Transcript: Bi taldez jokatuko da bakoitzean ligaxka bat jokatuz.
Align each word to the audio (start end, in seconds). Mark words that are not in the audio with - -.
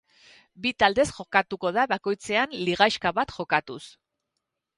Bi 0.63 0.69
taldez 0.83 1.05
jokatuko 1.17 1.71
da 1.75 1.83
bakoitzean 1.91 2.57
ligaxka 2.63 3.13
bat 3.21 3.37
jokatuz. 3.37 3.81